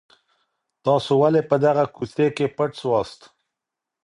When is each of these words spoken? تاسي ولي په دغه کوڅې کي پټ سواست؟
تاسي 0.83 1.13
ولي 1.21 1.41
په 1.49 1.55
دغه 1.65 1.83
کوڅې 1.95 2.27
کي 2.35 2.45
پټ 2.55 2.71
سواست؟ 2.81 3.21